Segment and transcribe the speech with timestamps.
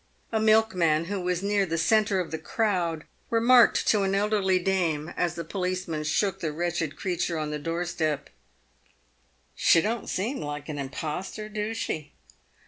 [0.31, 5.09] A milkman who was near the centre of the crowd remarked to an elderly dame,
[5.15, 8.31] as the policeman shook the wretched creature on the door step,"
[9.55, 12.13] She don't seem like an impostor, do she